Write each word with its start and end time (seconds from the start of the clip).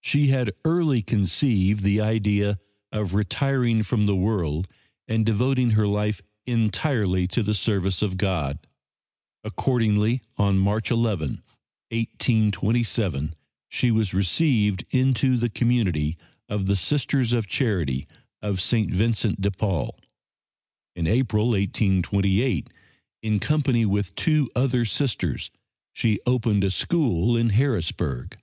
She 0.00 0.26
had 0.26 0.50
early 0.64 1.02
conceived 1.02 1.84
the 1.84 2.00
idea 2.00 2.58
of 2.90 3.14
retiring 3.14 3.84
from 3.84 4.06
the 4.06 4.16
world 4.16 4.66
and 5.06 5.24
devoting 5.24 5.70
her 5.78 5.86
life 5.86 6.20
entirely 6.46 7.28
to 7.28 7.44
the 7.44 7.54
service 7.54 8.02
of 8.02 8.16
God. 8.16 8.58
Accordingly, 9.44 10.20
on 10.36 10.58
March 10.58 10.90
11, 10.90 11.44
1827, 11.92 13.36
she 13.68 13.92
was 13.92 14.12
received 14.12 14.84
into 14.90 15.36
the 15.36 15.48
community 15.48 16.18
of 16.48 16.66
the 16.66 16.74
Sisters 16.74 17.32
of 17.32 17.46
Charity 17.46 18.04
of 18.40 18.60
St. 18.60 18.90
Vincent 18.92 19.40
de 19.40 19.52
Paul. 19.52 19.96
In 20.96 21.06
April, 21.06 21.50
1828, 21.50 22.68
in 23.22 23.38
company 23.38 23.86
with 23.86 24.16
two 24.16 24.50
other 24.56 24.84
Sisters, 24.84 25.52
she 25.92 26.18
opened 26.26 26.64
a 26.64 26.70
school 26.72 27.36
in 27.36 27.50
Harrisburg. 27.50 28.36